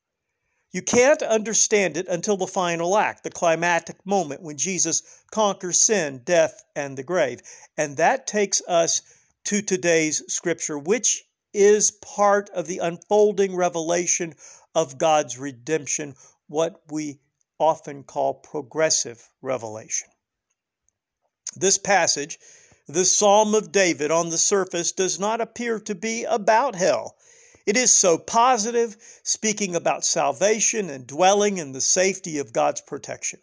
You 0.72 0.84
can't 0.84 1.24
understand 1.24 1.98
it 1.98 2.08
until 2.08 2.38
the 2.38 2.46
final 2.46 2.96
act, 2.96 3.24
the 3.24 3.32
climactic 3.32 4.06
moment 4.06 4.44
when 4.44 4.58
Jesus 4.58 5.02
conquers 5.32 5.82
sin, 5.82 6.22
death, 6.24 6.64
and 6.76 6.96
the 6.96 7.04
grave. 7.04 7.42
And 7.76 7.98
that 7.98 8.28
takes 8.28 8.62
us 8.68 9.02
to 9.46 9.64
today's 9.64 10.22
scripture, 10.32 10.78
which 10.78 11.24
is 11.54 11.90
part 11.92 12.52
of 12.52 12.68
the 12.68 12.78
unfolding 12.78 13.56
revelation 13.56 14.36
of 14.76 15.00
God's 15.00 15.40
redemption, 15.40 16.16
what 16.48 16.84
we 16.92 17.20
often 17.58 18.04
call 18.04 18.36
progressive 18.36 19.28
revelation. 19.42 20.08
This 21.56 21.80
passage, 21.80 22.38
the 22.90 23.06
Psalm 23.06 23.54
of 23.54 23.72
David 23.72 24.10
on 24.10 24.30
the 24.30 24.38
surface, 24.38 24.92
does 24.92 25.20
not 25.20 25.40
appear 25.40 25.80
to 25.80 25.94
be 25.94 26.24
about 26.24 26.76
hell. 26.76 27.16
It 27.68 27.78
is 27.78 27.92
so 27.92 28.18
positive, 28.18 28.98
speaking 29.22 29.76
about 29.76 30.04
salvation 30.04 30.90
and 30.90 31.06
dwelling 31.06 31.60
in 31.60 31.72
the 31.72 31.82
safety 31.82 32.40
of 32.40 32.52
God's 32.52 32.82
protection. 32.82 33.42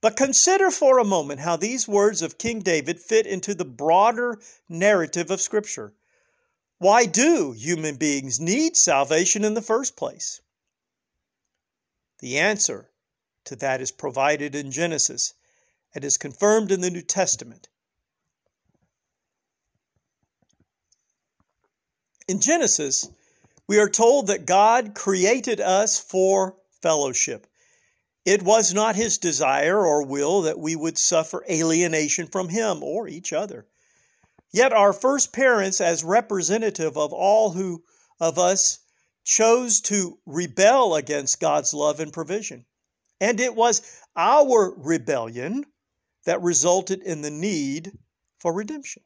But 0.00 0.16
consider 0.16 0.72
for 0.72 0.98
a 0.98 1.04
moment 1.04 1.38
how 1.38 1.56
these 1.56 1.86
words 1.86 2.20
of 2.20 2.36
King 2.36 2.58
David 2.58 2.98
fit 2.98 3.24
into 3.24 3.54
the 3.54 3.64
broader 3.64 4.40
narrative 4.68 5.30
of 5.30 5.40
Scripture. 5.40 5.94
Why 6.78 7.06
do 7.06 7.52
human 7.52 7.94
beings 7.94 8.40
need 8.40 8.76
salvation 8.76 9.44
in 9.44 9.54
the 9.54 9.62
first 9.62 9.96
place? 9.96 10.40
The 12.18 12.40
answer 12.40 12.90
to 13.44 13.54
that 13.56 13.80
is 13.80 13.92
provided 13.92 14.56
in 14.56 14.72
Genesis 14.72 15.34
and 15.94 16.04
is 16.04 16.18
confirmed 16.18 16.72
in 16.72 16.80
the 16.80 16.90
New 16.90 17.02
Testament. 17.02 17.68
In 22.32 22.40
Genesis, 22.40 23.10
we 23.68 23.78
are 23.78 23.90
told 23.90 24.28
that 24.28 24.46
God 24.46 24.94
created 24.94 25.60
us 25.60 26.00
for 26.00 26.56
fellowship. 26.80 27.46
It 28.24 28.40
was 28.40 28.72
not 28.72 28.96
his 28.96 29.18
desire 29.18 29.84
or 29.84 30.06
will 30.06 30.40
that 30.40 30.58
we 30.58 30.74
would 30.74 30.96
suffer 30.96 31.44
alienation 31.50 32.28
from 32.28 32.48
him 32.48 32.82
or 32.82 33.06
each 33.06 33.34
other. 33.34 33.66
Yet 34.50 34.72
our 34.72 34.94
first 34.94 35.34
parents, 35.34 35.78
as 35.78 36.04
representative 36.04 36.96
of 36.96 37.12
all 37.12 37.50
who 37.50 37.84
of 38.18 38.38
us, 38.38 38.78
chose 39.24 39.82
to 39.82 40.18
rebel 40.24 40.94
against 40.94 41.38
God's 41.38 41.74
love 41.74 42.00
and 42.00 42.14
provision. 42.14 42.64
And 43.20 43.40
it 43.40 43.54
was 43.54 43.82
our 44.16 44.72
rebellion 44.78 45.66
that 46.24 46.40
resulted 46.40 47.02
in 47.02 47.20
the 47.20 47.30
need 47.30 47.92
for 48.38 48.54
redemption. 48.54 49.02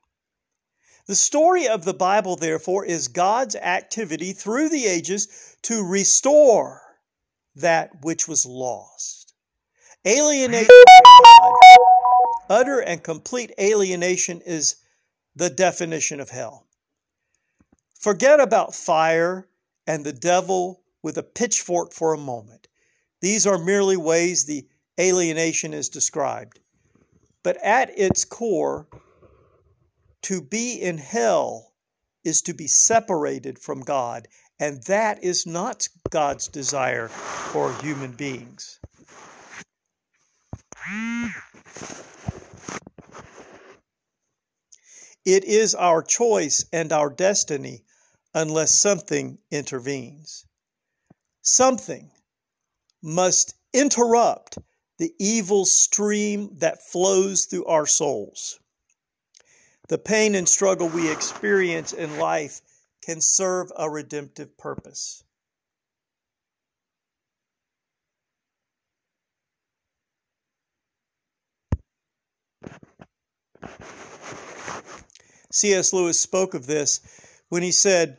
The 1.07 1.15
story 1.15 1.69
of 1.69 1.85
the 1.85 1.95
Bible, 1.95 2.35
therefore, 2.35 2.85
is 2.85 3.07
God's 3.09 3.55
activity 3.55 4.33
through 4.33 4.69
the 4.71 4.87
ages 4.87 5.57
to 5.63 5.87
restore 5.87 6.83
that 7.55 8.03
which 8.03 8.27
was 8.27 8.45
lost. 8.45 9.33
Alienation 10.07 10.69
utter 12.49 12.81
and 12.81 13.03
complete 13.03 13.53
alienation 13.59 14.41
is 14.41 14.77
the 15.35 15.51
definition 15.51 16.21
of 16.21 16.31
hell. 16.31 16.67
Forget 17.99 18.41
about 18.41 18.75
fire 18.75 19.49
and 19.87 20.05
the 20.05 20.13
devil 20.13 20.83
with 21.03 21.19
a 21.19 21.23
pitchfork 21.23 21.93
for 21.93 22.15
a 22.15 22.19
moment. 22.19 22.69
These 23.21 23.47
are 23.47 23.59
merely 23.59 23.97
ways 23.97 24.45
the 24.45 24.67
alienation 24.99 25.73
is 25.73 25.89
described. 25.89 26.61
But 27.43 27.57
at 27.63 27.97
its 27.97 28.25
core, 28.25 28.89
to 30.23 30.41
be 30.43 30.75
in 30.75 30.99
hell 30.99 31.73
is 32.25 32.43
to 32.43 32.55
be 32.55 32.67
separated 32.67 33.59
from 33.59 33.81
God, 33.81 34.27
and 34.59 34.83
that 34.85 35.23
is 35.23 35.47
not 35.47 35.89
God's 36.11 36.49
desire 36.49 37.09
for 37.09 37.73
human 37.75 38.13
beings. 38.13 38.81
It 45.25 45.45
is 45.45 45.75
our 45.75 46.03
choice 46.03 46.65
and 46.73 46.93
our 46.93 47.11
destiny 47.11 47.85
unless 48.33 48.79
something 48.79 49.39
intervenes. 49.51 50.45
Something 51.43 52.11
must 53.03 53.55
interrupt 53.73 54.59
the 54.99 55.13
evil 55.19 55.65
stream 55.65 56.51
that 56.59 56.83
flows 56.83 57.47
through 57.47 57.67
our 57.67 57.87
souls. 57.87 58.59
The 59.89 59.99
pain 59.99 60.35
and 60.35 60.49
struggle 60.49 60.89
we 60.89 61.11
experience 61.11 61.93
in 61.93 62.19
life 62.19 62.61
can 63.05 63.21
serve 63.21 63.71
a 63.77 63.89
redemptive 63.89 64.57
purpose. 64.59 65.23
C.S. 75.53 75.93
Lewis 75.93 76.21
spoke 76.21 76.53
of 76.53 76.67
this 76.67 77.01
when 77.49 77.63
he 77.63 77.73
said, 77.73 78.19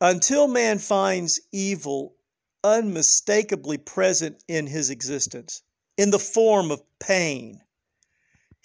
Until 0.00 0.48
man 0.48 0.78
finds 0.78 1.40
evil 1.52 2.16
unmistakably 2.62 3.78
present 3.78 4.42
in 4.48 4.66
his 4.66 4.90
existence, 4.90 5.62
in 5.96 6.10
the 6.10 6.18
form 6.18 6.70
of 6.70 6.82
pain, 6.98 7.60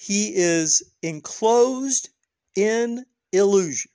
he 0.01 0.33
is 0.35 0.81
enclosed 1.03 2.09
in 2.55 3.05
illusion. 3.31 3.91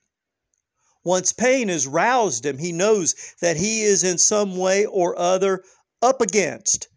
Once 1.03 1.33
pain 1.33 1.67
has 1.67 1.85
roused 1.85 2.45
him, 2.45 2.57
he 2.57 2.71
knows 2.71 3.13
that 3.41 3.57
he 3.57 3.81
is 3.81 4.05
in 4.05 4.17
some 4.17 4.55
way 4.55 4.85
or 4.85 5.19
other 5.19 5.61
up 6.01 6.21
against 6.21 6.87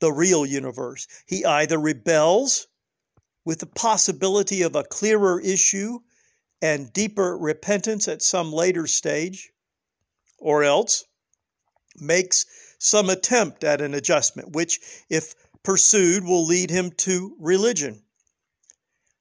the 0.00 0.10
real 0.10 0.44
universe. 0.44 1.06
He 1.26 1.44
either 1.44 1.78
rebels 1.78 2.66
with 3.44 3.60
the 3.60 3.66
possibility 3.66 4.62
of 4.62 4.74
a 4.74 4.82
clearer 4.82 5.40
issue 5.40 6.00
and 6.60 6.92
deeper 6.92 7.38
repentance 7.38 8.08
at 8.08 8.20
some 8.20 8.52
later 8.52 8.88
stage, 8.88 9.52
or 10.38 10.64
else 10.64 11.04
makes 12.00 12.44
some 12.80 13.10
attempt 13.10 13.62
at 13.62 13.80
an 13.80 13.94
adjustment, 13.94 14.50
which, 14.56 14.80
if 15.08 15.36
pursued, 15.62 16.24
will 16.24 16.44
lead 16.44 16.70
him 16.70 16.90
to 16.90 17.36
religion. 17.38 18.02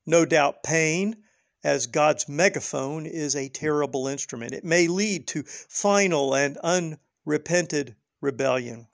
No 0.06 0.24
doubt 0.24 0.62
pain, 0.62 1.24
as 1.64 1.88
God's 1.88 2.30
megaphone, 2.30 3.08
is 3.08 3.36
a 3.36 3.50
terrible 3.50 4.08
instrument. 4.08 4.54
It 4.54 4.64
may 4.64 4.88
lead 4.88 5.28
to 5.30 5.44
final 5.44 6.36
and 6.36 6.58
unrepented 6.58 7.96
rebellion. 8.22 8.88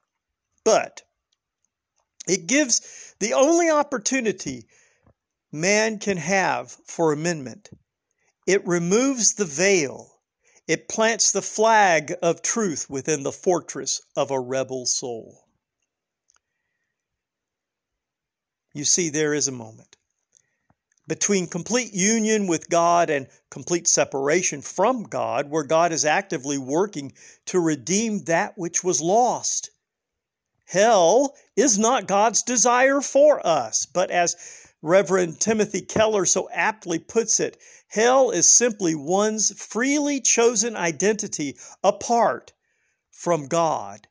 But 0.64 1.02
it 2.28 2.48
gives 2.48 3.16
the 3.20 3.34
only 3.34 3.70
opportunity 3.70 4.68
man 5.52 6.00
can 6.00 6.18
have 6.18 6.72
for 6.86 7.12
amendment. 7.12 7.70
It 8.48 8.66
removes 8.66 9.34
the 9.34 9.46
veil. 9.46 10.22
It 10.66 10.88
plants 10.88 11.32
the 11.32 11.42
flag 11.42 12.16
of 12.22 12.42
truth 12.42 12.90
within 12.90 13.24
the 13.24 13.34
fortress 13.34 14.02
of 14.16 14.32
a 14.32 14.40
rebel 14.40 14.86
soul. 14.86 15.46
You 18.74 18.86
see, 18.86 19.10
there 19.10 19.34
is 19.34 19.50
a 19.50 19.52
moment 19.52 19.98
between 21.12 21.46
complete 21.46 21.94
union 21.94 22.48
with 22.48 22.70
God 22.70 23.10
and 23.10 23.28
complete 23.50 23.86
separation 23.86 24.62
from 24.62 25.04
God, 25.04 25.50
where 25.50 25.66
God 25.66 25.92
is 25.92 26.06
actively 26.06 26.58
working 26.58 27.12
to 27.48 27.60
redeem 27.60 28.24
that 28.24 28.58
which 28.58 28.82
was 28.82 29.02
lost. 29.02 29.72
Hell 30.64 31.36
is 31.58 31.78
not 31.78 32.08
God's 32.08 32.44
desire 32.44 33.02
for 33.02 33.46
us, 33.46 33.86
but 33.86 34.10
as 34.10 34.38
Reverend 34.82 35.42
Timothy 35.42 35.82
Keller 35.82 36.26
so 36.26 36.50
aptly 36.54 36.98
puts 36.98 37.42
it, 37.42 37.58
hell 37.90 38.32
is 38.32 38.50
simply 38.50 38.96
one's 38.96 39.52
freely 39.62 40.22
chosen 40.22 40.78
identity 40.78 41.58
apart 41.84 42.54
from 43.12 43.50
God 43.50 44.08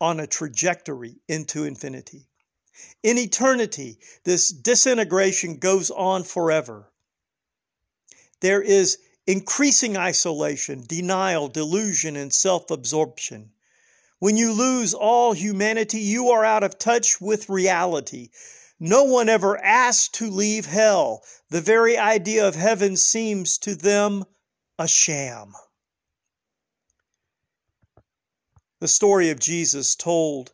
on 0.00 0.18
a 0.18 0.26
trajectory 0.26 1.20
into 1.28 1.64
infinity. 1.64 2.27
In 3.02 3.18
eternity, 3.18 3.98
this 4.24 4.50
disintegration 4.50 5.58
goes 5.58 5.90
on 5.90 6.24
forever. 6.24 6.92
There 8.40 8.62
is 8.62 8.98
increasing 9.26 9.96
isolation, 9.96 10.84
denial, 10.86 11.48
delusion, 11.48 12.16
and 12.16 12.32
self 12.32 12.70
absorption. 12.70 13.52
When 14.18 14.36
you 14.36 14.52
lose 14.52 14.94
all 14.94 15.32
humanity, 15.32 16.00
you 16.00 16.30
are 16.30 16.44
out 16.44 16.64
of 16.64 16.78
touch 16.78 17.20
with 17.20 17.48
reality. 17.48 18.30
No 18.80 19.04
one 19.04 19.28
ever 19.28 19.58
asked 19.58 20.14
to 20.14 20.30
leave 20.30 20.66
hell. 20.66 21.22
The 21.50 21.60
very 21.60 21.96
idea 21.96 22.46
of 22.46 22.54
heaven 22.54 22.96
seems 22.96 23.58
to 23.58 23.74
them 23.74 24.24
a 24.78 24.88
sham. 24.88 25.52
The 28.80 28.88
story 28.88 29.30
of 29.30 29.40
Jesus 29.40 29.96
told 29.96 30.52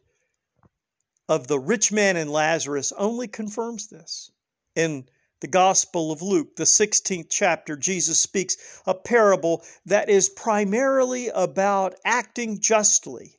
of 1.29 1.47
the 1.47 1.59
rich 1.59 1.91
man 1.91 2.17
and 2.17 2.31
Lazarus 2.31 2.93
only 2.99 3.29
confirms 3.29 3.89
this. 3.89 4.31
In 4.75 5.09
the 5.41 5.49
Gospel 5.49 6.11
of 6.11 6.23
Luke, 6.23 6.57
the 6.57 6.65
16th 6.65 7.27
chapter, 7.31 7.77
Jesus 7.77 8.21
speaks 8.21 8.57
a 8.87 8.95
parable 8.95 9.63
that 9.87 10.09
is 10.09 10.29
primarily 10.29 11.29
about 11.29 11.95
acting 12.05 12.61
justly, 12.61 13.39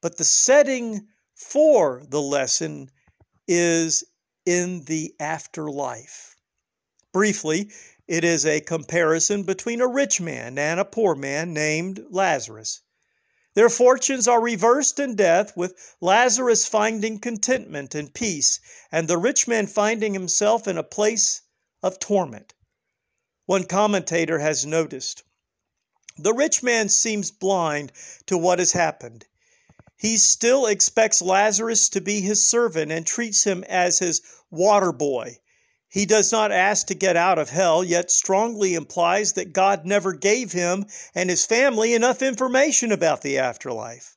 but 0.00 0.16
the 0.16 0.24
setting 0.24 1.08
for 1.34 2.02
the 2.08 2.20
lesson 2.20 2.90
is 3.46 4.04
in 4.46 4.84
the 4.84 5.14
afterlife. 5.20 6.36
Briefly, 7.12 7.70
it 8.06 8.24
is 8.24 8.44
a 8.44 8.60
comparison 8.60 9.44
between 9.44 9.80
a 9.80 9.86
rich 9.88 10.20
man 10.20 10.58
and 10.58 10.78
a 10.78 10.84
poor 10.84 11.14
man 11.14 11.52
named 11.52 12.04
Lazarus. 12.10 12.82
Their 13.54 13.70
fortunes 13.70 14.26
are 14.26 14.40
reversed 14.40 14.98
in 14.98 15.14
death, 15.14 15.56
with 15.56 15.74
Lazarus 16.00 16.66
finding 16.66 17.20
contentment 17.20 17.94
and 17.94 18.12
peace, 18.12 18.58
and 18.90 19.06
the 19.06 19.18
rich 19.18 19.46
man 19.46 19.66
finding 19.68 20.12
himself 20.12 20.66
in 20.66 20.76
a 20.76 20.82
place 20.82 21.42
of 21.82 21.98
torment. 21.98 22.54
One 23.46 23.64
commentator 23.64 24.40
has 24.40 24.66
noticed 24.66 25.22
the 26.16 26.32
rich 26.32 26.62
man 26.62 26.88
seems 26.88 27.30
blind 27.30 27.92
to 28.26 28.38
what 28.38 28.58
has 28.58 28.72
happened. 28.72 29.26
He 29.96 30.16
still 30.16 30.66
expects 30.66 31.20
Lazarus 31.20 31.88
to 31.90 32.00
be 32.00 32.20
his 32.20 32.48
servant 32.48 32.92
and 32.92 33.06
treats 33.06 33.44
him 33.44 33.64
as 33.64 33.98
his 33.98 34.20
water 34.50 34.92
boy. 34.92 35.38
He 35.94 36.06
does 36.06 36.32
not 36.32 36.50
ask 36.50 36.88
to 36.88 36.94
get 36.96 37.16
out 37.16 37.38
of 37.38 37.50
hell, 37.50 37.84
yet 37.84 38.10
strongly 38.10 38.74
implies 38.74 39.34
that 39.34 39.52
God 39.52 39.86
never 39.86 40.12
gave 40.12 40.50
him 40.50 40.86
and 41.14 41.30
his 41.30 41.46
family 41.46 41.94
enough 41.94 42.20
information 42.20 42.90
about 42.90 43.22
the 43.22 43.38
afterlife. 43.38 44.16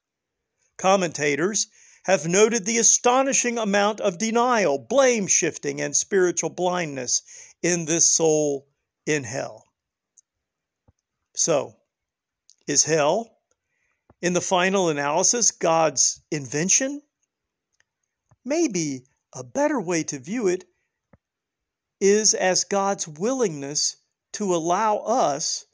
Commentators 0.79 1.67
have 2.05 2.27
noted 2.27 2.65
the 2.65 2.79
astonishing 2.79 3.59
amount 3.59 4.01
of 4.01 4.17
denial, 4.17 4.79
blame 4.79 5.27
shifting, 5.27 5.79
and 5.79 5.95
spiritual 5.95 6.49
blindness 6.49 7.21
in 7.61 7.85
this 7.85 8.09
soul 8.09 8.67
in 9.05 9.23
hell. 9.23 9.63
So, 11.35 11.75
is 12.65 12.85
hell, 12.85 13.37
in 14.19 14.33
the 14.33 14.41
final 14.41 14.89
analysis, 14.89 15.51
God's 15.51 16.23
invention? 16.31 17.03
Maybe 18.43 19.05
a 19.31 19.43
better 19.43 19.79
way 19.79 20.01
to 20.05 20.17
view 20.17 20.47
it 20.47 20.63
is 21.99 22.33
as 22.33 22.63
God's 22.63 23.07
willingness 23.07 23.97
to 24.33 24.53
allow 24.53 24.97
us 24.97 25.65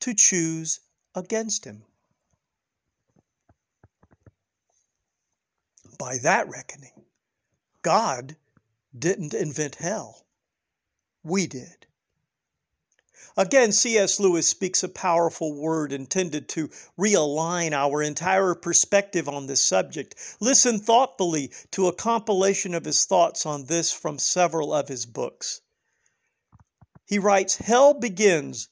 to 0.00 0.14
choose 0.14 0.80
against 1.14 1.64
Him. 1.64 1.84
By 5.98 6.18
that 6.18 6.48
reckoning, 6.48 7.04
God 7.82 8.36
didn't 8.96 9.34
invent 9.34 9.76
hell. 9.76 10.26
We 11.22 11.46
did. 11.46 11.86
Again, 13.36 13.70
C.S. 13.70 14.18
Lewis 14.18 14.48
speaks 14.48 14.82
a 14.82 14.88
powerful 14.88 15.54
word 15.54 15.92
intended 15.92 16.48
to 16.50 16.70
realign 16.98 17.72
our 17.72 18.02
entire 18.02 18.54
perspective 18.56 19.28
on 19.28 19.46
this 19.46 19.64
subject. 19.64 20.16
Listen 20.40 20.80
thoughtfully 20.80 21.52
to 21.70 21.86
a 21.86 21.94
compilation 21.94 22.74
of 22.74 22.84
his 22.84 23.04
thoughts 23.04 23.46
on 23.46 23.66
this 23.66 23.92
from 23.92 24.18
several 24.18 24.74
of 24.74 24.88
his 24.88 25.06
books. 25.06 25.60
He 27.08 27.18
writes 27.18 27.56
Hell 27.56 27.94
begins 27.94 28.68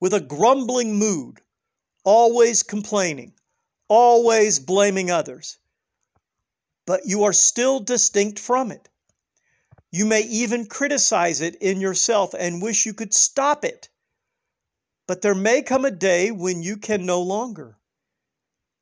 with 0.00 0.14
a 0.14 0.20
grumbling 0.20 0.96
mood, 0.96 1.42
always 2.04 2.62
complaining, 2.62 3.34
always 3.86 4.58
blaming 4.58 5.10
others. 5.10 5.58
But 6.86 7.04
you 7.04 7.24
are 7.24 7.34
still 7.34 7.80
distinct 7.80 8.38
from 8.38 8.72
it. 8.72 8.88
You 9.92 10.06
may 10.06 10.22
even 10.22 10.66
criticize 10.66 11.42
it 11.42 11.54
in 11.56 11.82
yourself 11.82 12.32
and 12.32 12.62
wish 12.62 12.86
you 12.86 12.94
could 12.94 13.12
stop 13.12 13.62
it. 13.62 13.90
But 15.06 15.20
there 15.20 15.34
may 15.34 15.60
come 15.60 15.84
a 15.84 15.90
day 15.90 16.30
when 16.30 16.62
you 16.62 16.78
can 16.78 17.04
no 17.04 17.20
longer. 17.20 17.78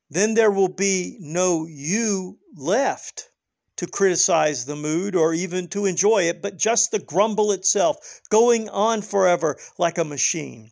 Then 0.09 0.35
there 0.35 0.51
will 0.51 0.69
be 0.69 1.17
no 1.19 1.65
you 1.65 2.39
left 2.55 3.29
to 3.77 3.87
criticize 3.87 4.65
the 4.65 4.75
mood 4.75 5.15
or 5.15 5.33
even 5.33 5.67
to 5.67 5.85
enjoy 5.85 6.23
it, 6.23 6.41
but 6.41 6.57
just 6.57 6.91
the 6.91 6.99
grumble 6.99 7.51
itself, 7.51 8.21
going 8.29 8.69
on 8.69 9.01
forever 9.01 9.57
like 9.77 9.97
a 9.97 10.05
machine. 10.05 10.69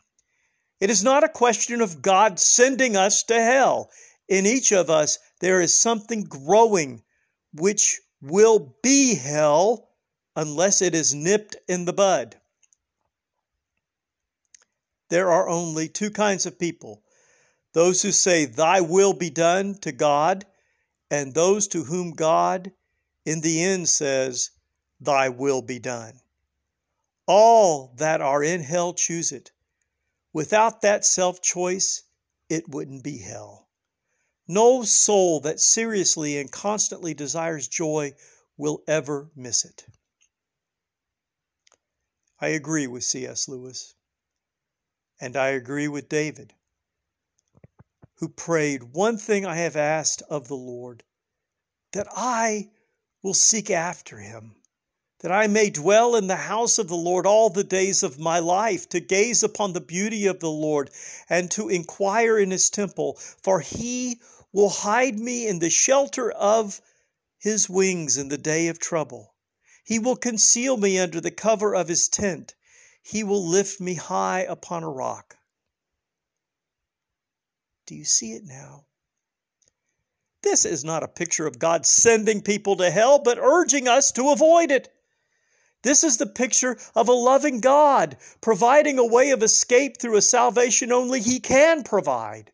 It 0.80 0.90
is 0.90 1.04
not 1.04 1.24
a 1.24 1.30
question 1.30 1.82
of 1.82 2.02
God 2.02 2.40
sending 2.40 2.96
us 2.96 3.24
to 3.24 3.42
hell. 3.42 3.90
In 4.28 4.46
each 4.46 4.72
of 4.72 4.90
us, 4.90 5.20
there 5.40 5.62
is 5.62 5.78
something 5.78 6.24
growing 6.24 7.04
which 7.54 8.00
will 8.22 8.76
be 8.82 9.16
hell 9.16 9.90
unless 10.36 10.82
it 10.82 10.96
is 10.96 11.14
nipped 11.14 11.56
in 11.68 11.86
the 11.86 11.94
bud. 11.94 12.40
There 15.10 15.30
are 15.30 15.48
only 15.48 15.88
two 15.90 16.10
kinds 16.10 16.46
of 16.46 16.58
people 16.58 17.04
those 17.74 18.02
who 18.02 18.12
say, 18.12 18.46
Thy 18.46 18.82
will 18.82 19.14
be 19.14 19.30
done 19.30 19.76
to 19.80 19.92
God, 19.92 20.46
and 21.10 21.34
those 21.34 21.68
to 21.70 21.84
whom 21.84 22.12
God 22.12 22.72
in 23.26 23.42
the 23.42 23.64
end 23.64 23.90
says, 23.90 24.52
Thy 25.00 25.30
will 25.30 25.62
be 25.62 25.80
done. 25.80 26.20
All 27.26 27.94
that 27.98 28.22
are 28.22 28.44
in 28.44 28.62
hell 28.62 28.94
choose 28.94 29.32
it. 29.32 29.52
Without 30.34 30.82
that 30.82 31.06
self 31.06 31.42
choice, 31.42 32.04
it 32.50 32.70
wouldn't 32.70 33.04
be 33.04 33.20
hell. 33.20 33.70
No 34.48 34.84
soul 34.84 35.40
that 35.42 35.60
seriously 35.60 36.38
and 36.38 36.52
constantly 36.52 37.14
desires 37.14 37.68
joy 37.68 38.14
will 38.58 38.84
ever 38.88 39.32
miss 39.36 39.64
it. 39.64 39.86
I 42.40 42.48
agree 42.48 42.88
with 42.88 43.06
C.S. 43.06 43.48
Lewis, 43.48 43.96
and 45.22 45.38
I 45.38 45.50
agree 45.50 45.88
with 45.88 46.10
David, 46.10 46.54
who 48.16 48.28
prayed, 48.28 48.84
One 48.84 49.18
thing 49.18 49.46
I 49.46 49.56
have 49.56 49.78
asked 49.78 50.22
of 50.30 50.50
the 50.50 50.58
Lord, 50.58 51.04
that 51.94 52.08
I 52.12 52.70
will 53.24 53.34
seek 53.34 53.72
after 53.72 54.20
him, 54.20 54.56
that 55.22 55.32
I 55.32 55.48
may 55.48 55.70
dwell 55.70 56.16
in 56.16 56.28
the 56.28 56.36
house 56.36 56.78
of 56.78 56.90
the 56.90 56.96
Lord 56.96 57.26
all 57.26 57.50
the 57.50 57.64
days 57.64 58.04
of 58.04 58.20
my 58.20 58.40
life, 58.40 58.90
to 58.90 59.00
gaze 59.00 59.42
upon 59.42 59.72
the 59.72 59.82
beauty 59.82 60.28
of 60.28 60.42
the 60.42 60.52
Lord 60.52 60.92
and 61.30 61.50
to 61.52 61.70
inquire 61.70 62.38
in 62.38 62.52
his 62.52 62.70
temple, 62.70 63.14
for 63.42 63.62
he 63.62 64.20
will 64.52 64.70
hide 64.70 65.18
me 65.18 65.48
in 65.48 65.60
the 65.60 65.70
shelter 65.70 66.30
of 66.32 66.82
his 67.40 67.70
wings 67.70 68.18
in 68.18 68.28
the 68.28 68.38
day 68.38 68.68
of 68.68 68.78
trouble. 68.78 69.34
He 69.86 70.00
will 70.00 70.16
conceal 70.18 70.78
me 70.78 71.00
under 71.00 71.20
the 71.20 71.32
cover 71.32 71.74
of 71.74 71.88
his 71.88 72.08
tent. 72.08 72.56
He 73.02 73.24
will 73.24 73.46
lift 73.46 73.82
me 73.82 73.96
high 73.96 74.42
upon 74.42 74.84
a 74.84 74.90
rock. 74.90 75.38
Do 77.86 77.96
you 77.96 78.06
see 78.06 78.34
it 78.34 78.44
now? 78.46 78.86
This 80.44 80.66
is 80.66 80.84
not 80.84 81.04
a 81.04 81.08
picture 81.08 81.48
of 81.48 81.58
God 81.58 81.86
sending 81.86 82.42
people 82.42 82.76
to 82.76 82.92
hell, 82.92 83.18
but 83.18 83.40
urging 83.40 83.88
us 83.88 84.12
to 84.12 84.30
avoid 84.30 84.72
it. 84.72 84.94
This 85.84 86.04
is 86.04 86.18
the 86.18 86.26
picture 86.26 86.78
of 86.96 87.08
a 87.08 87.14
loving 87.14 87.62
God 87.62 88.18
providing 88.42 89.00
a 89.00 89.06
way 89.06 89.32
of 89.32 89.42
escape 89.42 89.98
through 89.98 90.18
a 90.18 90.22
salvation 90.22 90.92
only 90.92 91.22
He 91.22 91.40
can 91.40 91.84
provide. 91.84 92.52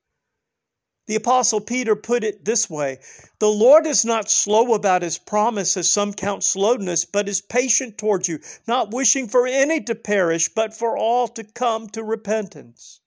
The 1.07 1.15
Apostle 1.15 1.61
Peter 1.61 1.95
put 1.95 2.23
it 2.23 2.45
this 2.45 2.69
way 2.69 2.99
The 3.39 3.49
Lord 3.49 3.87
is 3.87 4.05
not 4.05 4.29
slow 4.29 4.75
about 4.75 5.01
His 5.01 5.17
promise, 5.17 5.75
as 5.75 5.91
some 5.91 6.13
count 6.13 6.43
slowness, 6.43 7.05
but 7.05 7.27
is 7.27 7.41
patient 7.41 7.97
towards 7.97 8.27
you, 8.27 8.39
not 8.67 8.91
wishing 8.91 9.27
for 9.27 9.47
any 9.47 9.81
to 9.81 9.95
perish, 9.95 10.49
but 10.49 10.75
for 10.75 10.95
all 10.95 11.27
to 11.29 11.43
come 11.43 11.89
to 11.89 12.03
repentance. 12.03 13.01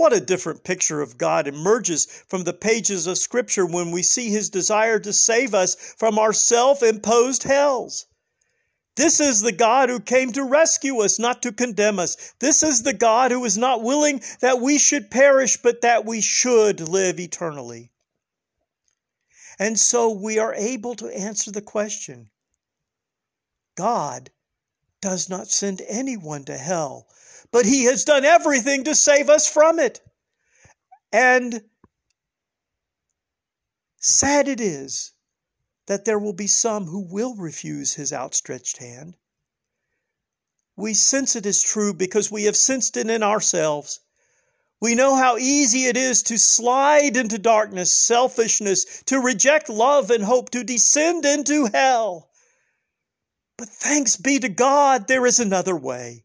What 0.00 0.14
a 0.14 0.20
different 0.20 0.64
picture 0.64 1.02
of 1.02 1.18
God 1.18 1.46
emerges 1.46 2.06
from 2.26 2.44
the 2.44 2.54
pages 2.54 3.06
of 3.06 3.18
Scripture 3.18 3.66
when 3.66 3.90
we 3.90 4.02
see 4.02 4.30
His 4.30 4.48
desire 4.48 4.98
to 4.98 5.12
save 5.12 5.52
us 5.52 5.74
from 5.74 6.18
our 6.18 6.32
self 6.32 6.82
imposed 6.82 7.42
hells. 7.42 8.06
This 8.96 9.20
is 9.20 9.42
the 9.42 9.52
God 9.52 9.90
who 9.90 10.00
came 10.00 10.32
to 10.32 10.42
rescue 10.42 11.02
us, 11.02 11.18
not 11.18 11.42
to 11.42 11.52
condemn 11.52 11.98
us. 11.98 12.32
This 12.38 12.62
is 12.62 12.82
the 12.82 12.94
God 12.94 13.30
who 13.30 13.44
is 13.44 13.58
not 13.58 13.82
willing 13.82 14.22
that 14.40 14.58
we 14.58 14.78
should 14.78 15.10
perish, 15.10 15.58
but 15.58 15.82
that 15.82 16.06
we 16.06 16.22
should 16.22 16.80
live 16.80 17.20
eternally. 17.20 17.90
And 19.58 19.78
so 19.78 20.08
we 20.08 20.38
are 20.38 20.54
able 20.54 20.94
to 20.94 21.14
answer 21.14 21.52
the 21.52 21.60
question 21.60 22.30
God 23.74 24.30
does 25.02 25.28
not 25.28 25.48
send 25.48 25.82
anyone 25.86 26.44
to 26.44 26.56
hell 26.56 27.06
but 27.52 27.66
he 27.66 27.84
has 27.84 28.04
done 28.04 28.24
everything 28.24 28.84
to 28.84 28.94
save 28.94 29.28
us 29.28 29.48
from 29.48 29.78
it. 29.78 30.00
And 31.12 31.62
sad 33.98 34.48
it 34.48 34.60
is 34.60 35.12
that 35.86 36.04
there 36.04 36.18
will 36.18 36.32
be 36.32 36.46
some 36.46 36.86
who 36.86 37.00
will 37.00 37.34
refuse 37.34 37.94
his 37.94 38.12
outstretched 38.12 38.78
hand. 38.78 39.16
We 40.76 40.94
sense 40.94 41.34
it 41.34 41.46
is 41.46 41.62
true 41.62 41.92
because 41.92 42.30
we 42.30 42.44
have 42.44 42.56
sensed 42.56 42.96
it 42.96 43.10
in 43.10 43.22
ourselves. 43.22 44.00
We 44.80 44.94
know 44.94 45.14
how 45.14 45.36
easy 45.36 45.84
it 45.86 45.96
is 45.96 46.22
to 46.24 46.38
slide 46.38 47.16
into 47.16 47.38
darkness, 47.38 47.94
selfishness, 47.94 49.02
to 49.06 49.18
reject 49.18 49.68
love 49.68 50.10
and 50.10 50.24
hope, 50.24 50.50
to 50.50 50.64
descend 50.64 51.26
into 51.26 51.66
hell. 51.66 52.30
But 53.58 53.68
thanks 53.68 54.16
be 54.16 54.38
to 54.38 54.48
God, 54.48 55.06
there 55.06 55.26
is 55.26 55.38
another 55.38 55.76
way. 55.76 56.24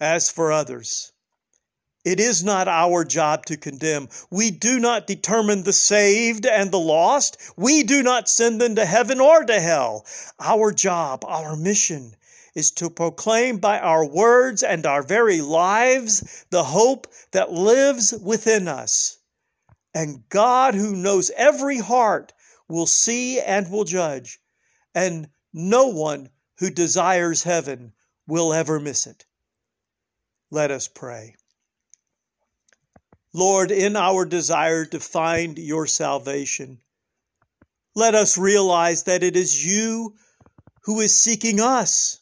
As 0.00 0.30
for 0.30 0.52
others, 0.52 1.12
It 2.06 2.20
is 2.20 2.44
not 2.44 2.68
our 2.68 3.04
job 3.04 3.46
to 3.46 3.56
condemn. 3.56 4.08
We 4.30 4.52
do 4.52 4.78
not 4.78 5.08
determine 5.08 5.64
the 5.64 5.72
saved 5.72 6.46
and 6.46 6.70
the 6.70 6.78
lost. 6.78 7.36
We 7.56 7.82
do 7.82 8.00
not 8.00 8.28
send 8.28 8.60
them 8.60 8.76
to 8.76 8.86
heaven 8.86 9.20
or 9.20 9.42
to 9.42 9.60
hell. 9.60 10.06
Our 10.38 10.70
job, 10.70 11.24
our 11.26 11.56
mission, 11.56 12.14
is 12.54 12.70
to 12.72 12.90
proclaim 12.90 13.58
by 13.58 13.80
our 13.80 14.06
words 14.06 14.62
and 14.62 14.86
our 14.86 15.02
very 15.02 15.40
lives 15.40 16.46
the 16.50 16.62
hope 16.62 17.08
that 17.32 17.50
lives 17.50 18.14
within 18.22 18.68
us. 18.68 19.18
And 19.92 20.28
God, 20.28 20.76
who 20.76 20.94
knows 20.94 21.32
every 21.36 21.78
heart, 21.78 22.32
will 22.68 22.86
see 22.86 23.40
and 23.40 23.68
will 23.68 23.84
judge. 23.84 24.38
And 24.94 25.28
no 25.52 25.88
one 25.88 26.28
who 26.58 26.70
desires 26.70 27.42
heaven 27.42 27.94
will 28.28 28.52
ever 28.52 28.78
miss 28.78 29.08
it. 29.08 29.26
Let 30.50 30.70
us 30.70 30.88
pray. 30.88 31.34
Lord, 33.32 33.70
in 33.70 33.96
our 33.96 34.24
desire 34.24 34.84
to 34.86 35.00
find 35.00 35.58
your 35.58 35.86
salvation, 35.86 36.80
let 37.94 38.14
us 38.14 38.38
realize 38.38 39.04
that 39.04 39.22
it 39.22 39.36
is 39.36 39.64
you 39.64 40.14
who 40.82 41.00
is 41.00 41.20
seeking 41.20 41.60
us. 41.60 42.20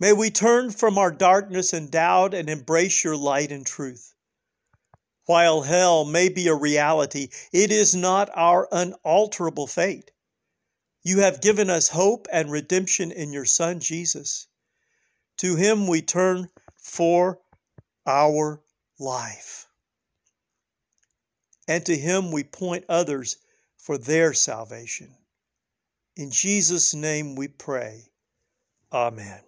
May 0.00 0.12
we 0.12 0.30
turn 0.30 0.70
from 0.70 0.96
our 0.96 1.10
darkness 1.10 1.72
and 1.72 1.90
doubt 1.90 2.32
and 2.32 2.48
embrace 2.48 3.02
your 3.02 3.16
light 3.16 3.50
and 3.50 3.66
truth. 3.66 4.14
While 5.26 5.62
hell 5.62 6.04
may 6.04 6.28
be 6.28 6.46
a 6.46 6.54
reality, 6.54 7.28
it 7.52 7.72
is 7.72 7.94
not 7.94 8.30
our 8.34 8.68
unalterable 8.70 9.66
fate. 9.66 10.12
You 11.02 11.20
have 11.20 11.42
given 11.42 11.68
us 11.68 11.88
hope 11.88 12.28
and 12.32 12.50
redemption 12.50 13.10
in 13.10 13.32
your 13.32 13.44
Son, 13.44 13.80
Jesus. 13.80 14.46
To 15.38 15.56
him 15.56 15.86
we 15.86 16.00
turn 16.00 16.48
for 16.88 17.38
our 18.06 18.60
life 18.98 19.68
and 21.68 21.84
to 21.84 21.94
him 21.94 22.32
we 22.32 22.42
point 22.42 22.84
others 22.88 23.36
for 23.76 23.98
their 23.98 24.32
salvation. 24.32 25.14
In 26.16 26.30
Jesus' 26.30 26.94
name 26.94 27.36
we 27.36 27.46
pray. 27.46 28.08
Amen. 28.92 29.40